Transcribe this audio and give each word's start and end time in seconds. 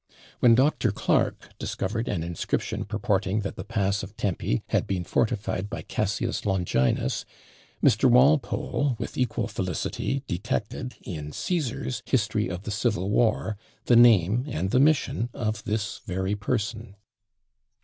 When 0.39 0.55
Dr. 0.55 0.91
Clarke 0.91 1.49
discovered 1.59 2.07
an 2.07 2.23
inscription 2.23 2.85
purporting 2.85 3.41
that 3.41 3.55
the 3.55 3.63
pass 3.63 4.01
of 4.01 4.17
Tempe 4.17 4.63
had 4.69 4.87
been 4.87 5.03
fortified 5.03 5.69
by 5.69 5.83
Cassius 5.83 6.43
Longinus, 6.43 7.23
Mr. 7.83 8.09
Walpole, 8.09 8.95
with 8.97 9.15
equal 9.15 9.47
felicity, 9.47 10.23
detected, 10.25 10.95
in 11.03 11.29
Cæsar's 11.29 12.01
"History 12.07 12.47
of 12.47 12.63
the 12.63 12.71
Civil 12.71 13.11
War," 13.11 13.57
the 13.85 13.95
name 13.95 14.45
and 14.47 14.71
the 14.71 14.79
mission 14.79 15.29
of 15.35 15.63
this 15.65 15.99
very 16.07 16.33
person. 16.33 16.95